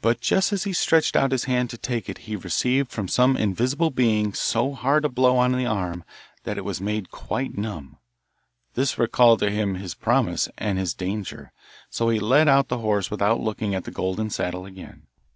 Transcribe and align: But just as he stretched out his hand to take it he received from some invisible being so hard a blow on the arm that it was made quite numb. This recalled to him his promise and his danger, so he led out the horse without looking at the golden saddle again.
But 0.00 0.20
just 0.20 0.52
as 0.52 0.64
he 0.64 0.72
stretched 0.72 1.14
out 1.14 1.30
his 1.30 1.44
hand 1.44 1.70
to 1.70 1.78
take 1.78 2.08
it 2.08 2.18
he 2.26 2.34
received 2.34 2.90
from 2.90 3.06
some 3.06 3.36
invisible 3.36 3.90
being 3.90 4.34
so 4.34 4.72
hard 4.72 5.04
a 5.04 5.08
blow 5.08 5.36
on 5.36 5.52
the 5.52 5.66
arm 5.66 6.02
that 6.42 6.58
it 6.58 6.64
was 6.64 6.80
made 6.80 7.12
quite 7.12 7.56
numb. 7.56 7.98
This 8.74 8.98
recalled 8.98 9.38
to 9.38 9.52
him 9.52 9.76
his 9.76 9.94
promise 9.94 10.48
and 10.58 10.80
his 10.80 10.94
danger, 10.94 11.52
so 11.90 12.08
he 12.08 12.18
led 12.18 12.48
out 12.48 12.66
the 12.70 12.78
horse 12.78 13.08
without 13.08 13.38
looking 13.38 13.72
at 13.72 13.84
the 13.84 13.92
golden 13.92 14.30
saddle 14.30 14.66
again. 14.66 15.06